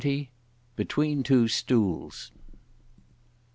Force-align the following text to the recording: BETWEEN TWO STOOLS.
BETWEEN 0.77 1.21
TWO 1.21 1.47
STOOLS. 1.47 2.31